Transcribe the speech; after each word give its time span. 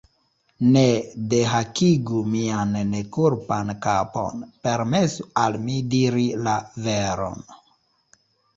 ne 0.75 0.85
dehakigu 1.33 2.17
mian 2.31 2.71
nekulpan 2.95 3.67
kapon, 3.85 4.35
permesu 4.65 5.29
al 5.45 5.53
mi 5.69 5.77
diri 5.95 6.27
la 6.49 6.59
veron! 6.87 7.39